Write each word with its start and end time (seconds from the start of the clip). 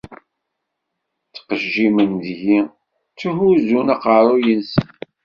Ttqejjimen 1.27 2.11
deg-i, 2.23 2.59
tthuzzun 3.15 3.87
aqerru-nsen. 3.95 4.87